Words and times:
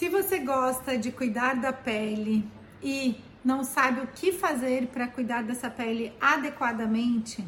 Se 0.00 0.08
você 0.08 0.38
gosta 0.38 0.96
de 0.96 1.12
cuidar 1.12 1.56
da 1.56 1.74
pele 1.74 2.50
e 2.82 3.22
não 3.44 3.62
sabe 3.62 4.00
o 4.00 4.06
que 4.06 4.32
fazer 4.32 4.86
para 4.86 5.06
cuidar 5.06 5.42
dessa 5.42 5.68
pele 5.68 6.10
adequadamente, 6.18 7.46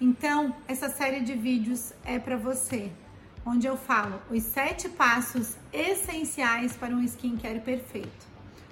então 0.00 0.54
essa 0.68 0.88
série 0.88 1.22
de 1.22 1.34
vídeos 1.34 1.92
é 2.04 2.20
para 2.20 2.36
você, 2.36 2.92
onde 3.44 3.66
eu 3.66 3.76
falo 3.76 4.22
os 4.30 4.44
sete 4.44 4.88
passos 4.90 5.56
essenciais 5.72 6.76
para 6.76 6.94
um 6.94 7.02
skincare 7.02 7.58
perfeito. 7.58 8.28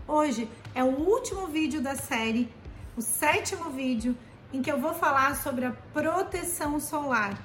Hoje 0.07 0.49
é 0.73 0.85
o 0.85 0.97
último 1.01 1.49
vídeo 1.49 1.81
da 1.81 1.97
série, 1.97 2.49
o 2.97 3.03
sétimo 3.03 3.71
vídeo 3.71 4.17
em 4.53 4.63
que 4.63 4.71
eu 4.71 4.81
vou 4.81 4.95
falar 4.95 5.35
sobre 5.35 5.65
a 5.65 5.73
proteção 5.93 6.79
solar, 6.79 7.37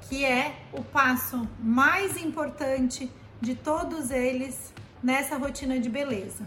que 0.00 0.24
é 0.24 0.64
o 0.72 0.82
passo 0.82 1.48
mais 1.60 2.20
importante 2.20 3.08
de 3.40 3.54
todos 3.54 4.10
eles 4.10 4.72
nessa 5.02 5.36
rotina 5.36 5.78
de 5.78 5.88
beleza. 5.88 6.46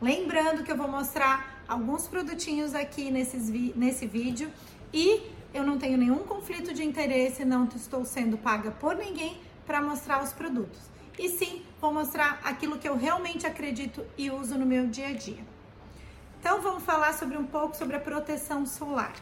Lembrando 0.00 0.62
que 0.62 0.70
eu 0.70 0.76
vou 0.76 0.88
mostrar 0.88 1.62
alguns 1.66 2.06
produtinhos 2.06 2.74
aqui 2.74 3.10
nesses 3.10 3.48
nesse 3.74 4.06
vídeo 4.06 4.50
e 4.92 5.22
eu 5.52 5.64
não 5.64 5.78
tenho 5.78 5.96
nenhum 5.96 6.18
conflito 6.18 6.72
de 6.72 6.84
interesse, 6.84 7.44
não 7.44 7.64
estou 7.64 8.04
sendo 8.04 8.36
paga 8.36 8.70
por 8.70 8.94
ninguém 8.94 9.40
para 9.66 9.80
mostrar 9.80 10.22
os 10.22 10.32
produtos. 10.32 10.78
E 11.18 11.30
sim, 11.30 11.62
vou 11.80 11.92
mostrar 11.92 12.40
aquilo 12.44 12.78
que 12.78 12.88
eu 12.88 12.96
realmente 12.96 13.46
acredito 13.46 14.04
e 14.18 14.30
uso 14.30 14.56
no 14.58 14.66
meu 14.66 14.86
dia 14.86 15.08
a 15.08 15.12
dia. 15.12 15.42
Então 16.38 16.60
vamos 16.60 16.84
falar 16.84 17.14
sobre 17.14 17.36
um 17.36 17.46
pouco 17.46 17.74
sobre 17.74 17.96
a 17.96 18.00
proteção 18.00 18.66
solar. 18.66 19.14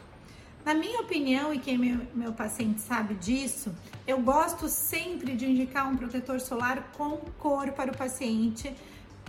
Na 0.65 0.73
minha 0.73 0.99
opinião, 1.01 1.53
e 1.53 1.59
quem 1.59 1.77
meu, 1.77 1.99
meu 2.15 2.33
paciente 2.33 2.81
sabe 2.81 3.13
disso, 3.13 3.71
eu 4.07 4.19
gosto 4.19 4.67
sempre 4.67 5.35
de 5.35 5.45
indicar 5.45 5.87
um 5.87 5.95
protetor 5.95 6.39
solar 6.39 6.91
com 6.97 7.17
cor 7.37 7.71
para 7.73 7.91
o 7.91 7.95
paciente, 7.95 8.75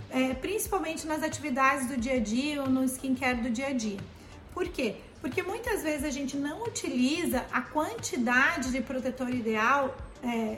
é, 0.09 0.33
principalmente 0.33 1.05
nas 1.05 1.21
atividades 1.21 1.87
do 1.87 1.95
dia 1.95 2.15
a 2.15 2.19
dia 2.19 2.63
ou 2.63 2.67
no 2.67 2.83
skincare 2.85 3.39
do 3.39 3.51
dia 3.51 3.67
a 3.67 3.73
dia. 3.73 3.99
Por 4.51 4.67
quê? 4.67 4.95
Porque 5.21 5.43
muitas 5.43 5.83
vezes 5.83 6.05
a 6.05 6.09
gente 6.09 6.35
não 6.35 6.63
utiliza 6.63 7.45
a 7.51 7.61
quantidade 7.61 8.71
de 8.71 8.81
protetor 8.81 9.29
ideal, 9.29 9.95
é, 10.23 10.57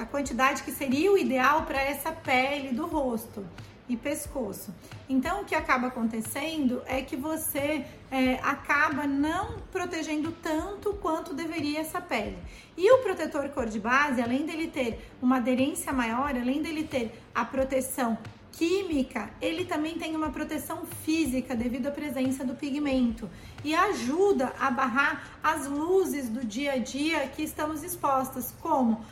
a 0.00 0.06
quantidade 0.06 0.62
que 0.62 0.70
seria 0.70 1.10
o 1.10 1.18
ideal 1.18 1.66
para 1.66 1.82
essa 1.82 2.12
pele 2.12 2.68
do 2.68 2.86
rosto 2.86 3.44
e 3.90 3.96
pescoço. 3.96 4.72
Então, 5.08 5.42
o 5.42 5.44
que 5.44 5.54
acaba 5.54 5.88
acontecendo 5.88 6.82
é 6.86 7.02
que 7.02 7.16
você 7.16 7.84
é, 8.10 8.34
acaba 8.42 9.06
não 9.06 9.58
protegendo 9.72 10.30
tanto 10.32 10.94
quanto 10.94 11.34
deveria 11.34 11.80
essa 11.80 12.00
pele. 12.00 12.38
E 12.76 12.90
o 12.92 12.98
protetor 12.98 13.48
cor 13.48 13.66
de 13.66 13.80
base, 13.80 14.22
além 14.22 14.46
dele 14.46 14.68
ter 14.68 15.10
uma 15.20 15.36
aderência 15.38 15.92
maior, 15.92 16.30
além 16.30 16.62
dele 16.62 16.84
ter 16.84 17.12
a 17.34 17.44
proteção 17.44 18.16
química, 18.52 19.30
ele 19.40 19.64
também 19.64 19.98
tem 19.98 20.14
uma 20.14 20.30
proteção 20.30 20.84
física 21.04 21.56
devido 21.56 21.86
à 21.86 21.90
presença 21.90 22.44
do 22.44 22.54
pigmento 22.54 23.28
e 23.64 23.74
ajuda 23.74 24.52
a 24.58 24.70
barrar 24.70 25.24
as 25.42 25.66
luzes 25.66 26.28
do 26.28 26.44
dia 26.44 26.72
a 26.72 26.78
dia 26.78 27.26
que 27.28 27.42
estamos 27.42 27.82
expostas, 27.82 28.54
como 28.60 29.04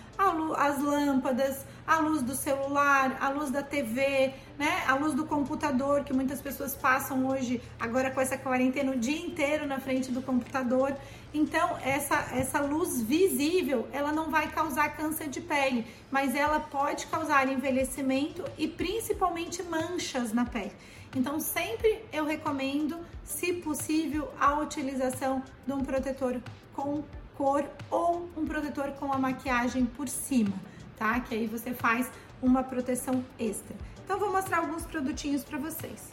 as 0.56 0.82
lâmpadas, 0.82 1.64
a 1.86 2.00
luz 2.00 2.22
do 2.22 2.34
celular, 2.34 3.16
a 3.20 3.30
luz 3.30 3.50
da 3.50 3.62
TV, 3.62 4.34
né? 4.58 4.82
A 4.86 4.94
luz 4.94 5.14
do 5.14 5.24
computador, 5.24 6.04
que 6.04 6.12
muitas 6.12 6.40
pessoas 6.40 6.74
passam 6.74 7.26
hoje, 7.26 7.62
agora 7.78 8.10
com 8.10 8.20
essa 8.20 8.36
quarentena, 8.36 8.92
o 8.92 8.96
dia 8.96 9.18
inteiro 9.18 9.66
na 9.66 9.78
frente 9.78 10.10
do 10.10 10.20
computador. 10.20 10.94
Então, 11.32 11.78
essa, 11.82 12.16
essa 12.34 12.60
luz 12.60 13.00
visível, 13.00 13.88
ela 13.92 14.12
não 14.12 14.30
vai 14.30 14.50
causar 14.50 14.96
câncer 14.96 15.28
de 15.28 15.40
pele, 15.40 15.86
mas 16.10 16.34
ela 16.34 16.58
pode 16.58 17.06
causar 17.06 17.48
envelhecimento 17.48 18.44
e 18.58 18.66
principalmente 18.66 19.62
manchas 19.62 20.32
na 20.32 20.44
pele. 20.44 20.72
Então, 21.14 21.40
sempre 21.40 22.02
eu 22.12 22.26
recomendo, 22.26 22.98
se 23.28 23.52
possível, 23.52 24.30
a 24.40 24.58
utilização 24.58 25.42
de 25.66 25.72
um 25.72 25.84
protetor 25.84 26.40
com 26.74 27.02
cor 27.36 27.64
ou 27.90 28.28
um 28.36 28.44
protetor 28.44 28.90
com 28.92 29.12
a 29.12 29.18
maquiagem 29.18 29.84
por 29.86 30.08
cima 30.08 30.54
tá? 30.98 31.20
Que 31.20 31.34
aí 31.34 31.46
você 31.46 31.72
faz 31.72 32.10
uma 32.42 32.62
proteção 32.62 33.24
extra. 33.38 33.74
Então, 34.04 34.18
vou 34.18 34.32
mostrar 34.32 34.58
alguns 34.58 34.84
produtinhos 34.84 35.44
para 35.44 35.58
vocês. 35.58 36.10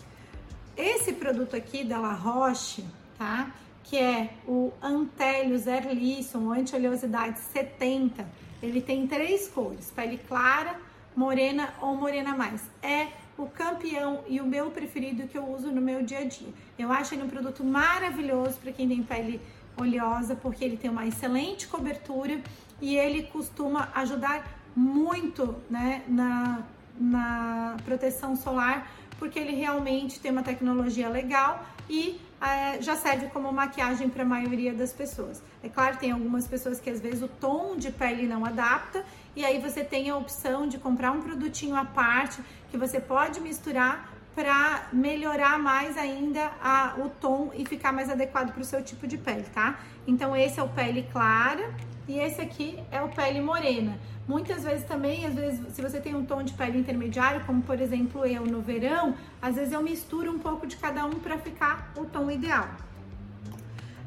Esse 0.78 1.14
produto 1.14 1.56
aqui 1.56 1.84
da 1.84 1.98
La 1.98 2.14
Roche, 2.14 2.86
tá? 3.18 3.52
Que 3.84 3.98
é 3.98 4.34
o 4.48 4.72
Antelius 4.82 5.68
Erlisson, 5.68 6.52
anti-oleosidade 6.52 7.40
70. 7.40 8.26
Ele 8.62 8.82
tem 8.82 9.08
três 9.08 9.48
cores, 9.48 9.92
pele 9.92 10.18
clara, 10.18 10.80
morena 11.16 11.74
ou 11.82 11.96
morena 11.96 12.36
mais. 12.36 12.62
É 12.82 13.08
o 13.38 13.48
campeão 13.48 14.24
e 14.28 14.40
o 14.40 14.46
meu 14.46 14.72
preferido 14.72 15.28
que 15.28 15.38
eu 15.38 15.48
uso 15.48 15.72
no 15.72 15.82
meu 15.82 16.04
dia 16.04 16.20
a 16.20 16.24
dia. 16.26 16.50
Eu 16.78 16.92
acho 16.92 17.14
ele 17.14 17.24
um 17.24 17.30
produto 17.30 17.64
maravilhoso 17.64 18.58
para 18.60 18.72
quem 18.72 18.88
tem 18.88 19.04
pele 19.04 19.42
oleosa, 19.78 20.36
porque 20.36 20.64
ele 20.64 20.78
tem 20.78 20.90
uma 20.90 21.06
excelente 21.06 21.68
cobertura 21.68 22.40
e 22.82 22.96
ele 22.96 23.24
costuma 23.24 23.90
ajudar 23.96 24.46
muito 24.76 25.56
né, 25.70 26.04
na, 26.08 26.64
na 27.00 27.78
proteção 27.86 28.36
solar, 28.36 28.90
porque 29.18 29.40
ele 29.40 29.56
realmente 29.56 30.20
tem 30.20 30.32
uma 30.32 30.44
tecnologia 30.44 31.10
legal 31.10 31.66
e 31.90 32.20
é, 32.42 32.82
já 32.82 32.96
serve 32.96 33.28
como 33.28 33.52
maquiagem 33.52 34.10
para 34.10 34.24
a 34.24 34.26
maioria 34.26 34.74
das 34.74 34.92
pessoas. 34.92 35.42
É 35.64 35.70
claro, 35.70 35.98
tem 35.98 36.12
algumas 36.12 36.48
pessoas 36.48 36.80
que 36.80 36.90
às 36.90 37.00
vezes 37.00 37.22
o 37.22 37.28
tom 37.28 37.76
de 37.78 37.92
pele 37.92 38.28
não 38.28 38.46
adapta, 38.46 39.04
e 39.36 39.44
aí 39.44 39.60
você 39.60 39.84
tem 39.84 40.10
a 40.10 40.18
opção 40.18 40.68
de 40.68 40.78
comprar 40.78 41.12
um 41.12 41.22
produtinho 41.22 41.76
à 41.76 41.86
parte 41.86 42.42
que 42.70 42.78
você 42.78 43.00
pode 43.00 43.40
misturar 43.40 44.14
para 44.34 44.90
melhorar 44.92 45.58
mais 45.58 45.98
ainda 45.98 46.52
a, 46.62 46.96
o 46.98 47.10
tom 47.10 47.52
e 47.56 47.66
ficar 47.66 47.94
mais 47.94 48.10
adequado 48.10 48.52
para 48.52 48.62
o 48.62 48.66
seu 48.66 48.84
tipo 48.84 49.08
de 49.08 49.18
pele, 49.18 49.46
tá? 49.54 49.80
Então 50.06 50.36
esse 50.36 50.60
é 50.60 50.64
o 50.64 50.68
pele 50.68 51.08
clara 51.12 51.74
e 52.08 52.20
esse 52.20 52.42
aqui 52.42 52.80
é 52.92 53.02
o 53.02 53.10
pele 53.10 53.42
morena. 53.42 53.98
Muitas 54.28 54.64
vezes 54.64 54.86
também, 54.86 55.26
às 55.26 55.36
vezes, 55.36 55.74
se 55.74 55.82
você 55.82 56.00
tem 56.00 56.16
um 56.16 56.26
tom 56.26 56.42
de 56.42 56.54
pele 56.54 56.80
intermediário, 56.80 57.46
como 57.46 57.62
por 57.62 57.80
exemplo 57.80 58.26
eu 58.26 58.46
no 58.46 58.62
verão, 58.62 59.16
às 59.42 59.56
vezes 59.56 59.74
eu 59.74 59.82
misturo 59.82 60.32
um 60.32 60.40
pouco 60.40 60.66
de 60.66 60.76
cada 60.78 61.06
um 61.06 61.12
para 61.12 61.38
ficar 61.38 61.92
o 61.96 62.06
tom 62.06 62.30
ideal. 62.32 62.68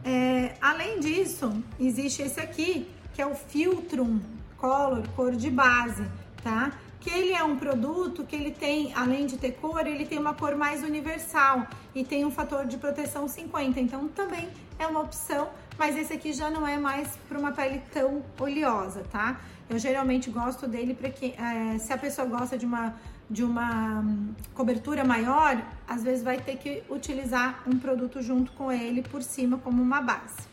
É, 0.05 0.55
além 0.61 1.01
disso, 1.01 1.63
existe 1.79 2.23
esse 2.23 2.41
aqui, 2.41 2.89
que 3.15 3.23
é 3.23 3.27
o 3.27 3.35
Filtrum 3.35 4.21
Color, 4.57 5.07
cor 5.15 5.37
de 5.37 5.51
base, 5.51 6.05
tá? 6.43 6.73
Que 7.01 7.11
ele 7.11 7.33
é 7.33 7.43
um 7.43 7.57
produto 7.57 8.25
que 8.25 8.35
ele 8.35 8.51
tem, 8.51 8.93
além 8.95 9.27
de 9.27 9.37
ter 9.37 9.53
cor, 9.53 9.87
ele 9.87 10.05
tem 10.05 10.19
uma 10.19 10.35
cor 10.35 10.57
mais 10.57 10.83
universal 10.83 11.67
e 11.95 12.05
tem 12.05 12.25
um 12.25 12.31
fator 12.31 12.67
de 12.67 12.77
proteção 12.77 13.29
50, 13.29 13.79
então 13.81 14.09
também 14.09 14.49
é 14.79 14.87
uma 14.87 15.01
opção, 15.01 15.49
mas 15.79 15.97
esse 15.97 16.13
aqui 16.13 16.33
já 16.33 16.51
não 16.51 16.67
é 16.67 16.77
mais 16.77 17.17
para 17.29 17.39
uma 17.39 17.53
pele 17.53 17.83
tão 17.93 18.23
oleosa, 18.39 19.05
tá? 19.11 19.41
Eu 19.71 19.79
geralmente 19.79 20.31
gosto 20.31 20.67
dele 20.67 20.95
para 20.95 21.11
que, 21.11 21.35
é, 21.39 21.79
se 21.79 21.93
a 21.93 21.99
pessoa 21.99 22.27
gosta 22.27 22.57
de 22.57 22.65
uma 22.67 22.95
de 23.31 23.45
uma 23.45 24.01
hum, 24.01 24.33
cobertura 24.55 25.05
maior, 25.05 25.63
às 25.87 26.03
vezes 26.03 26.25
vai 26.25 26.39
ter 26.39 26.57
que 26.57 26.83
utilizar 26.89 27.63
um 27.67 27.79
produto 27.79 28.23
junto 28.23 28.53
com 28.53 28.73
ele 28.73 29.03
por 29.03 29.23
cima 29.23 29.59
como 29.59 29.83
uma 29.83 30.01
base. 30.01 30.49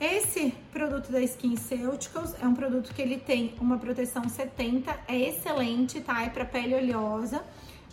Esse 0.00 0.54
produto 0.72 1.12
da 1.12 1.20
SkinCeuticals 1.20 2.34
é 2.40 2.46
um 2.46 2.54
produto 2.54 2.94
que 2.94 3.02
ele 3.02 3.18
tem 3.18 3.54
uma 3.60 3.76
proteção 3.76 4.26
70, 4.26 4.98
é 5.06 5.28
excelente, 5.28 6.00
tá? 6.00 6.22
É 6.22 6.30
para 6.30 6.46
pele 6.46 6.74
oleosa. 6.74 7.44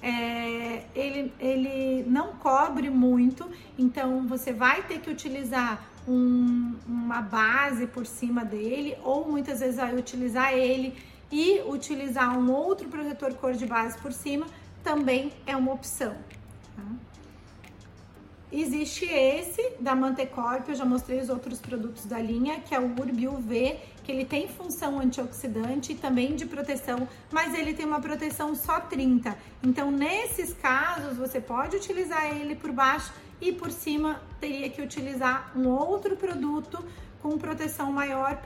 É, 0.02 0.84
ele, 0.96 1.34
ele 1.38 2.06
não 2.08 2.34
cobre 2.36 2.90
muito, 2.90 3.50
então 3.78 4.26
você 4.26 4.54
vai 4.54 4.84
ter 4.84 5.02
que 5.02 5.10
utilizar 5.10 5.84
um, 6.08 6.76
uma 6.88 7.20
base 7.20 7.88
por 7.88 8.06
cima 8.06 8.46
dele, 8.46 8.96
ou 9.04 9.28
muitas 9.30 9.60
vezes 9.60 9.76
vai 9.76 9.94
utilizar 9.94 10.54
ele 10.54 10.96
e 11.30 11.62
utilizar 11.64 12.40
um 12.40 12.50
outro 12.52 12.88
protetor 12.88 13.34
cor 13.34 13.54
de 13.54 13.66
base 13.66 13.98
por 13.98 14.14
cima, 14.14 14.46
também 14.82 15.34
é 15.46 15.58
uma 15.58 15.74
opção. 15.74 16.16
Tá? 16.76 16.84
Existe 18.50 19.04
esse 19.04 19.74
da 19.78 19.94
Mantecorp, 19.94 20.70
eu 20.70 20.76
já 20.76 20.86
mostrei 20.86 21.20
os 21.20 21.28
outros 21.28 21.60
produtos 21.60 22.06
da 22.06 22.18
linha, 22.18 22.62
que 22.62 22.74
é 22.74 22.80
o 22.80 22.86
Urbi 22.98 23.28
UV, 23.28 23.78
que 24.06 24.12
ele 24.12 24.24
tem 24.24 24.48
função 24.48 25.00
antioxidante 25.02 25.92
e 25.92 25.96
também 25.96 26.34
de 26.34 26.46
proteção, 26.46 27.10
mas 27.30 27.54
ele 27.54 27.74
tem 27.74 27.86
uma 27.86 28.00
proteção 28.00 28.56
só 28.56 28.80
30. 28.80 29.38
Então, 29.62 29.92
nesses 29.92 30.54
casos, 30.54 31.18
você 31.18 31.42
pode 31.42 31.76
utilizar 31.76 32.26
ele 32.38 32.56
por 32.56 32.72
baixo 32.72 33.12
e 33.42 33.52
por 33.52 33.70
cima 33.70 34.22
teria 34.40 34.70
que 34.70 34.82
utilizar 34.82 35.52
um 35.54 35.68
outro 35.68 36.16
produto 36.16 36.82
com 37.22 37.38
proteção 37.38 37.92
maior, 37.92 38.42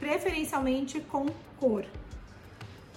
preferencialmente 0.00 1.00
com 1.00 1.26
cor. 1.60 1.84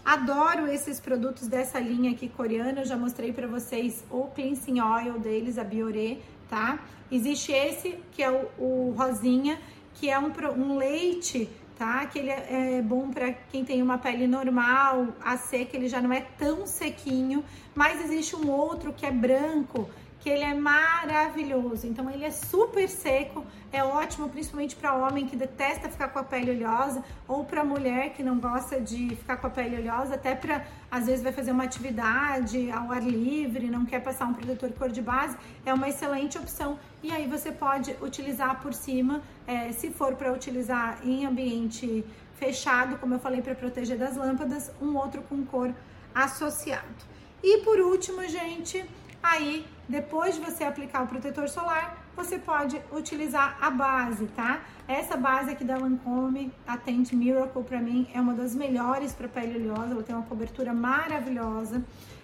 Adoro 0.06 0.68
esses 0.72 1.02
produtos 1.02 1.50
dessa 1.50 1.78
linha 1.82 2.12
aqui 2.12 2.30
coreana, 2.30 2.80
eu 2.80 2.86
já 2.86 2.96
mostrei 2.96 3.34
para 3.34 3.46
vocês 3.46 4.06
o 4.10 4.28
cleansing 4.28 4.80
oil 4.80 5.20
deles, 5.20 5.58
a 5.58 5.66
Biore, 5.66 6.24
tá? 6.50 6.80
Existe 7.12 7.52
esse 7.52 7.98
que 8.12 8.22
é 8.22 8.30
o, 8.30 8.48
o 8.58 8.96
rosinha, 8.98 9.60
que 9.96 10.10
é 10.10 10.20
um, 10.20 10.32
um 10.58 10.78
leite 10.78 11.50
tá? 11.78 12.06
Que 12.08 12.20
ele 12.20 12.30
é, 12.30 12.78
é 12.78 12.82
bom 12.82 13.10
para 13.12 13.32
quem 13.52 13.64
tem 13.64 13.82
uma 13.82 13.98
pele 13.98 14.28
normal, 14.28 15.10
a 15.24 15.38
seca, 15.38 15.78
ele 15.78 15.88
já 15.88 16.02
não 16.02 16.12
é 16.12 16.22
tão 16.22 16.66
sequinho, 16.66 17.44
mas 17.76 18.04
existe 18.04 18.36
um 18.36 18.50
outro 18.50 18.92
que 18.92 19.06
é 19.06 19.12
branco, 19.12 19.90
que 20.28 20.32
ele 20.32 20.44
é 20.44 20.54
maravilhoso. 20.54 21.88
Então 21.88 22.10
ele 22.10 22.26
é 22.26 22.32
super 22.32 22.90
seco, 22.90 23.46
é 23.72 23.82
ótimo 23.82 24.28
principalmente 24.28 24.76
para 24.76 24.94
homem 24.94 25.26
que 25.26 25.38
detesta 25.38 25.88
ficar 25.88 26.10
com 26.10 26.20
a 26.20 26.24
pele 26.24 26.52
oleosa 26.52 27.02
ou 27.26 27.46
para 27.46 27.64
mulher 27.64 28.10
que 28.10 28.22
não 28.22 28.38
gosta 28.38 28.82
de 28.82 29.16
ficar 29.16 29.38
com 29.38 29.48
a 29.48 29.50
pele 29.50 29.78
oleosa, 29.78 30.16
até 30.16 30.36
para 30.36 30.66
às 30.92 31.06
vezes 31.06 31.24
vai 31.24 31.32
fazer 31.32 31.52
uma 31.52 31.64
atividade 31.64 32.70
ao 32.72 32.92
ar 32.92 33.04
livre, 33.04 33.70
não 33.70 33.86
quer 33.86 34.02
passar 34.04 34.26
um 34.26 34.34
protetor 34.34 34.70
cor 34.74 34.90
de 34.90 35.02
base, 35.02 35.38
é 35.66 35.74
uma 35.74 35.88
excelente 35.88 36.38
opção. 36.38 36.78
E 37.02 37.10
aí 37.10 37.26
você 37.26 37.50
pode 37.50 37.96
utilizar 38.02 38.62
por 38.62 38.74
cima, 38.74 39.22
é, 39.48 39.72
se 39.72 39.92
for 39.92 40.14
para 40.16 40.34
utilizar 40.34 41.00
em 41.06 41.26
ambiente 41.26 42.04
fechado, 42.36 42.98
como 42.98 43.14
eu 43.14 43.20
falei 43.20 43.42
para 43.42 43.56
proteger 43.56 43.98
das 43.98 44.18
lâmpadas, 44.18 44.74
um 44.82 44.98
outro 44.98 45.22
com 45.22 45.46
cor 45.46 45.74
associado. 46.14 47.02
E 47.42 47.60
por 47.60 47.80
último, 47.80 48.28
gente, 48.28 48.84
Aí, 49.22 49.66
depois 49.88 50.36
de 50.36 50.42
você 50.42 50.64
aplicar 50.64 51.04
o 51.04 51.08
protetor 51.08 51.50
solar, 51.50 51.98
você 52.16 52.40
pode 52.40 52.82
utilizar 52.92 53.58
a 53.62 53.70
base, 53.70 54.26
tá? 54.28 54.62
Essa 54.88 55.16
base 55.16 55.52
aqui 55.52 55.64
da 55.64 55.78
Lancome, 55.78 56.52
a 56.66 56.78
Miracle, 57.14 57.64
para 57.64 57.80
mim 57.80 58.08
é 58.14 58.20
uma 58.20 58.34
das 58.34 58.56
melhores 58.56 59.14
para 59.14 59.28
pele 59.28 59.58
oleosa. 59.58 59.94
Ela 59.94 60.04
tem 60.04 60.16
uma 60.16 60.26
cobertura 60.26 60.74
maravilhosa 60.74 61.84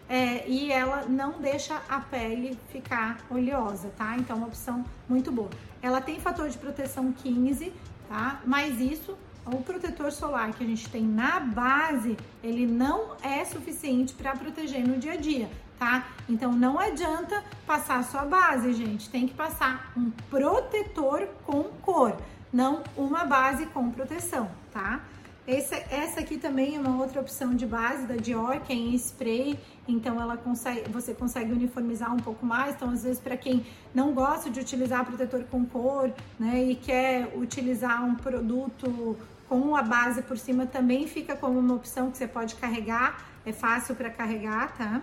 é, 0.10 0.48
e 0.48 0.72
ela 0.72 1.06
não 1.08 1.40
deixa 1.40 1.82
a 1.88 2.00
pele 2.00 2.58
ficar 2.70 3.20
oleosa, 3.30 3.90
tá? 3.98 4.16
Então, 4.18 4.38
é 4.38 4.40
uma 4.40 4.48
opção 4.48 4.84
muito 5.08 5.32
boa. 5.32 5.50
Ela 5.82 6.02
tem 6.02 6.20
fator 6.20 6.50
de 6.50 6.58
proteção 6.58 7.12
15, 7.12 7.72
tá? 8.10 8.42
Mas 8.46 8.80
isso 8.80 9.18
o 9.46 9.62
protetor 9.62 10.12
solar 10.12 10.54
que 10.54 10.64
a 10.64 10.68
gente 10.68 10.90
tem 10.90 11.04
na 11.04 11.40
base, 11.40 12.16
ele 12.42 12.66
não 12.66 13.18
é 13.22 13.44
suficiente 13.44 14.14
para 14.14 14.34
proteger 14.36 14.88
no 14.88 14.98
dia 14.98 15.14
a 15.14 15.18
dia 15.18 15.50
tá? 15.78 16.06
Então 16.28 16.52
não 16.52 16.80
adianta 16.80 17.44
passar 17.66 18.04
só 18.04 18.26
base, 18.26 18.74
gente. 18.74 19.10
Tem 19.10 19.28
que 19.28 19.34
passar 19.34 19.92
um 19.98 20.10
protetor 20.30 21.28
com 21.46 21.64
cor, 21.82 22.16
não 22.52 22.84
uma 22.96 23.26
base 23.26 23.66
com 23.68 23.92
proteção, 23.92 24.50
tá? 24.72 25.02
Esse, 25.46 25.76
essa 25.92 26.22
aqui 26.22 26.38
também 26.38 26.78
é 26.78 26.80
uma 26.80 27.02
outra 27.02 27.20
opção 27.20 27.54
de 27.54 27.66
base 27.66 28.06
da 28.06 28.16
Dior, 28.16 28.62
que 28.62 28.72
é 28.72 28.76
em 28.76 28.96
spray, 28.96 29.60
então 29.86 30.22
ela 30.22 30.38
consegue, 30.38 30.90
você 30.90 31.14
consegue 31.14 31.52
uniformizar 31.52 32.14
um 32.14 32.20
pouco 32.20 32.46
mais. 32.46 32.76
Então, 32.76 32.90
às 32.90 33.04
vezes, 33.04 33.20
para 33.20 33.36
quem 33.36 33.66
não 33.94 34.14
gosta 34.14 34.50
de 34.50 34.62
utilizar 34.62 35.06
protetor 35.06 35.44
com 35.52 35.66
cor, 35.66 36.14
né, 36.40 36.64
e 36.64 36.76
quer 36.76 37.34
utilizar 37.36 38.06
um 38.06 38.16
produto 38.16 39.18
com 39.50 39.76
a 39.76 39.82
base 39.82 40.22
por 40.22 40.38
cima, 40.38 40.66
também 40.66 41.08
fica 41.08 41.36
como 41.36 41.60
uma 41.60 41.74
opção 41.74 42.10
que 42.10 42.18
você 42.18 42.28
pode 42.28 42.56
carregar, 42.56 43.26
é 43.46 43.52
fácil 43.52 43.96
para 43.96 44.10
carregar, 44.10 44.74
tá? 44.78 45.02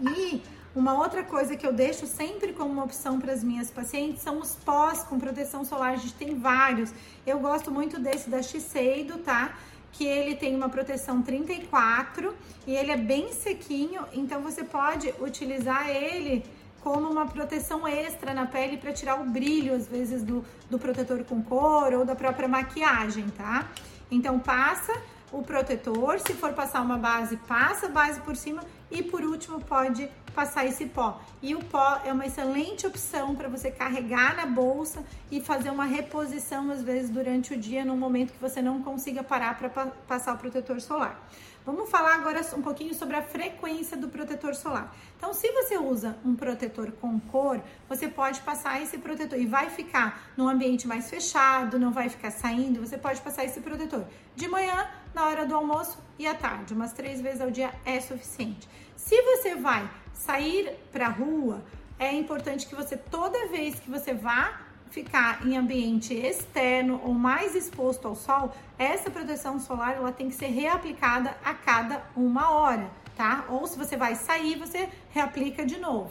E 0.00 0.42
uma 0.74 0.94
outra 0.94 1.22
coisa 1.22 1.54
que 1.54 1.66
eu 1.66 1.72
deixo 1.72 2.06
sempre 2.06 2.52
como 2.52 2.70
uma 2.70 2.84
opção 2.84 3.20
para 3.20 3.32
as 3.32 3.44
minhas 3.44 3.70
pacientes 3.70 4.22
são 4.22 4.38
os 4.38 4.54
pós 4.54 5.02
com 5.02 5.18
proteção 5.18 5.64
solar. 5.64 5.92
A 5.92 5.96
gente 5.96 6.14
tem 6.14 6.38
vários. 6.38 6.92
Eu 7.26 7.38
gosto 7.38 7.70
muito 7.70 8.00
desse 8.00 8.30
da 8.30 8.42
Shiseido, 8.42 9.18
tá? 9.18 9.54
Que 9.92 10.04
ele 10.06 10.34
tem 10.34 10.56
uma 10.56 10.70
proteção 10.70 11.20
34 11.20 12.34
e 12.66 12.74
ele 12.74 12.90
é 12.90 12.96
bem 12.96 13.32
sequinho, 13.32 14.06
então 14.14 14.40
você 14.40 14.64
pode 14.64 15.12
utilizar 15.20 15.90
ele 15.90 16.42
como 16.80 17.08
uma 17.08 17.26
proteção 17.26 17.86
extra 17.86 18.32
na 18.32 18.46
pele 18.46 18.76
para 18.76 18.92
tirar 18.92 19.20
o 19.20 19.24
brilho, 19.24 19.74
às 19.74 19.86
vezes, 19.86 20.22
do, 20.22 20.44
do 20.70 20.78
protetor 20.78 21.22
com 21.24 21.42
cor 21.42 21.92
ou 21.92 22.04
da 22.04 22.16
própria 22.16 22.48
maquiagem, 22.48 23.28
tá? 23.28 23.68
Então 24.10 24.38
passa 24.38 24.92
o 25.32 25.42
protetor, 25.42 26.20
se 26.20 26.34
for 26.34 26.52
passar 26.52 26.82
uma 26.82 26.98
base, 26.98 27.36
passa 27.36 27.86
a 27.86 27.88
base 27.88 28.20
por 28.20 28.36
cima 28.36 28.62
e 28.90 29.02
por 29.02 29.22
último 29.22 29.60
pode 29.60 30.08
passar 30.32 30.66
esse 30.66 30.86
pó. 30.86 31.20
E 31.40 31.54
o 31.54 31.64
pó 31.64 32.00
é 32.04 32.12
uma 32.12 32.26
excelente 32.26 32.86
opção 32.86 33.34
para 33.34 33.48
você 33.48 33.70
carregar 33.70 34.36
na 34.36 34.46
bolsa 34.46 35.04
e 35.30 35.40
fazer 35.40 35.70
uma 35.70 35.84
reposição 35.84 36.70
às 36.70 36.82
vezes 36.82 37.10
durante 37.10 37.54
o 37.54 37.56
dia, 37.56 37.84
num 37.84 37.96
momento 37.96 38.32
que 38.32 38.40
você 38.40 38.60
não 38.60 38.82
consiga 38.82 39.22
parar 39.22 39.58
para 39.58 39.68
passar 40.06 40.34
o 40.34 40.38
protetor 40.38 40.80
solar. 40.80 41.20
Vamos 41.64 41.88
falar 41.88 42.16
agora 42.16 42.40
um 42.56 42.62
pouquinho 42.62 42.92
sobre 42.92 43.14
a 43.14 43.22
frequência 43.22 43.96
do 43.96 44.08
protetor 44.08 44.52
solar. 44.54 44.92
Então, 45.16 45.32
se 45.32 45.48
você 45.52 45.78
usa 45.78 46.16
um 46.24 46.34
protetor 46.34 46.90
com 46.92 47.20
cor, 47.20 47.60
você 47.88 48.08
pode 48.08 48.40
passar 48.40 48.82
esse 48.82 48.98
protetor 48.98 49.38
e 49.38 49.46
vai 49.46 49.70
ficar 49.70 50.32
num 50.36 50.48
ambiente 50.48 50.88
mais 50.88 51.08
fechado, 51.08 51.78
não 51.78 51.92
vai 51.92 52.08
ficar 52.08 52.32
saindo. 52.32 52.80
Você 52.80 52.98
pode 52.98 53.20
passar 53.20 53.44
esse 53.44 53.60
protetor 53.60 54.04
de 54.34 54.48
manhã, 54.48 54.88
na 55.14 55.26
hora 55.26 55.46
do 55.46 55.54
almoço 55.54 55.98
e 56.18 56.26
à 56.26 56.34
tarde. 56.34 56.74
Umas 56.74 56.92
três 56.92 57.20
vezes 57.20 57.40
ao 57.40 57.50
dia 57.50 57.72
é 57.84 58.00
suficiente. 58.00 58.68
Se 58.96 59.20
você 59.22 59.54
vai 59.54 59.88
sair 60.24 60.76
para 60.92 61.08
rua, 61.08 61.62
é 61.98 62.12
importante 62.12 62.66
que 62.66 62.74
você, 62.74 62.96
toda 62.96 63.48
vez 63.48 63.78
que 63.78 63.90
você 63.90 64.14
vá 64.14 64.60
ficar 64.90 65.46
em 65.46 65.56
ambiente 65.56 66.14
externo 66.14 67.00
ou 67.02 67.14
mais 67.14 67.54
exposto 67.54 68.06
ao 68.06 68.14
sol, 68.14 68.54
essa 68.78 69.10
proteção 69.10 69.58
solar 69.58 69.94
ela 69.96 70.12
tem 70.12 70.28
que 70.28 70.34
ser 70.34 70.48
reaplicada 70.48 71.34
a 71.44 71.54
cada 71.54 72.04
uma 72.14 72.50
hora, 72.50 72.90
tá? 73.16 73.44
Ou 73.48 73.66
se 73.66 73.76
você 73.78 73.96
vai 73.96 74.14
sair, 74.14 74.56
você 74.56 74.88
reaplica 75.10 75.64
de 75.64 75.78
novo. 75.78 76.10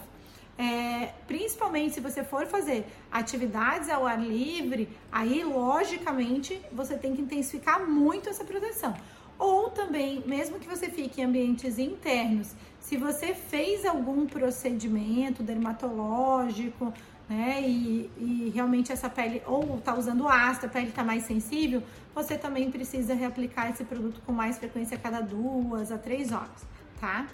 É, 0.57 1.13
principalmente 1.27 1.95
se 1.95 2.01
você 2.01 2.23
for 2.23 2.45
fazer 2.45 2.85
atividades 3.11 3.89
ao 3.89 4.05
ar 4.05 4.19
livre, 4.19 4.89
aí 5.11 5.43
logicamente 5.43 6.59
você 6.71 6.97
tem 6.97 7.15
que 7.15 7.21
intensificar 7.21 7.87
muito 7.87 8.29
essa 8.29 8.43
proteção. 8.43 8.95
Ou 9.41 9.71
também, 9.71 10.21
mesmo 10.27 10.59
que 10.59 10.67
você 10.67 10.87
fique 10.87 11.19
em 11.19 11.23
ambientes 11.23 11.79
internos, 11.79 12.53
se 12.79 12.95
você 12.95 13.33
fez 13.33 13.87
algum 13.87 14.27
procedimento 14.27 15.41
dermatológico, 15.41 16.93
né? 17.27 17.59
E, 17.59 18.07
e 18.19 18.51
realmente 18.53 18.91
essa 18.91 19.09
pele, 19.09 19.41
ou 19.47 19.79
tá 19.79 19.95
usando 19.95 20.27
ácido, 20.27 20.67
a 20.67 20.69
pele 20.69 20.91
tá 20.91 21.03
mais 21.03 21.23
sensível, 21.23 21.81
você 22.13 22.37
também 22.37 22.69
precisa 22.69 23.15
reaplicar 23.15 23.71
esse 23.71 23.83
produto 23.83 24.21
com 24.27 24.31
mais 24.31 24.59
frequência 24.59 24.95
a 24.95 24.99
cada 24.99 25.21
duas 25.21 25.91
a 25.91 25.97
três 25.97 26.31
horas, 26.31 26.63
tá? 26.99 27.25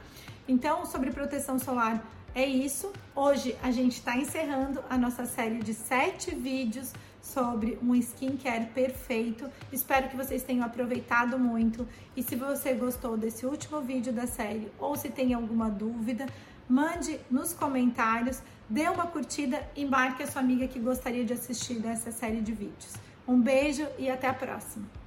Então, 0.47 0.85
sobre 0.85 1.11
proteção 1.11 1.59
solar, 1.59 2.01
é 2.33 2.45
isso. 2.45 2.93
Hoje 3.13 3.53
a 3.61 3.69
gente 3.69 3.95
está 3.97 4.15
encerrando 4.15 4.81
a 4.89 4.97
nossa 4.97 5.25
série 5.25 5.57
de 5.57 5.73
sete 5.73 6.33
vídeos 6.33 6.93
sobre 7.21 7.77
um 7.81 7.95
skincare 7.95 8.67
perfeito. 8.67 9.49
Espero 9.71 10.09
que 10.09 10.15
vocês 10.15 10.43
tenham 10.43 10.65
aproveitado 10.65 11.37
muito. 11.37 11.87
E 12.15 12.23
se 12.23 12.35
você 12.35 12.73
gostou 12.73 13.17
desse 13.17 13.45
último 13.45 13.81
vídeo 13.81 14.13
da 14.13 14.27
série 14.27 14.71
ou 14.79 14.95
se 14.95 15.09
tem 15.09 15.33
alguma 15.33 15.69
dúvida, 15.69 16.25
mande 16.69 17.19
nos 17.29 17.53
comentários, 17.53 18.41
dê 18.69 18.87
uma 18.89 19.07
curtida 19.07 19.61
e 19.75 19.85
marque 19.85 20.23
a 20.23 20.27
sua 20.27 20.41
amiga 20.41 20.67
que 20.67 20.79
gostaria 20.79 21.23
de 21.23 21.33
assistir 21.33 21.75
dessa 21.75 22.11
série 22.11 22.41
de 22.41 22.51
vídeos. 22.51 22.93
Um 23.27 23.41
beijo 23.41 23.85
e 23.97 24.09
até 24.09 24.27
a 24.27 24.33
próxima! 24.33 25.06